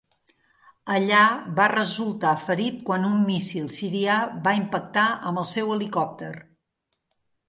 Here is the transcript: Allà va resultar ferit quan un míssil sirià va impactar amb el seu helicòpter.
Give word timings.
Allà 0.93 1.25
va 1.59 1.65
resultar 1.73 2.31
ferit 2.45 2.79
quan 2.87 3.05
un 3.09 3.19
míssil 3.27 3.67
sirià 3.73 4.15
va 4.47 4.55
impactar 4.61 5.03
amb 5.33 5.43
el 5.43 5.47
seu 5.51 5.71
helicòpter. 5.77 6.31